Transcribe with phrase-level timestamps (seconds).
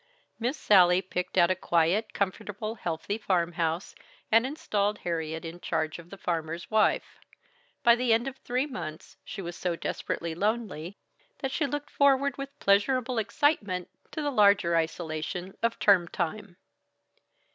[0.39, 3.93] Miss Sallie picked out a quiet, comfortable, healthy farmhouse,
[4.31, 7.19] and installed Harriet in charge of the farmer's wife.
[7.83, 10.97] By the end of three months she was so desperately lonely,
[11.37, 16.57] that she looked forward with pleasurable excitement to the larger isolation of term time.